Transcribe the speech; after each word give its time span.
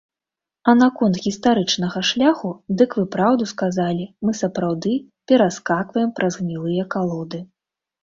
А 0.71 0.73
наконт 0.77 1.19
гістарычнага 1.25 1.99
шляху, 2.13 2.51
дык 2.81 2.97
вы 3.01 3.05
праўду 3.17 3.49
сказалі, 3.53 4.09
мы 4.25 4.31
сапраўды 4.43 4.97
пераскакваем 5.31 6.09
праз 6.21 6.33
гнілыя 6.43 6.93
калоды. 6.99 7.49